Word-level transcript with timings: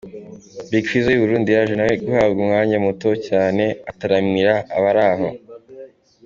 Big 0.69 0.83
Fizzo 0.89 1.09
w’i 1.11 1.21
Burundi 1.23 1.49
yaje 1.55 1.73
nawe 1.75 1.95
guhabwa 2.03 2.39
umwanya 2.45 2.77
muto 2.85 3.09
cyane 3.27 3.63
ataramira 3.91 4.53
abari 4.75 5.01
aho. 5.11 5.29